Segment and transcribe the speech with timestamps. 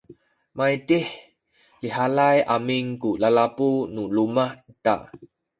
[0.57, 1.09] maydih
[1.81, 4.95] lihalay amin ku lalabu nu luma’ ita